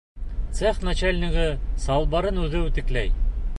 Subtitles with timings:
[0.59, 1.45] Цех начальнигы
[1.85, 3.15] салбарын үҙе үтекләй!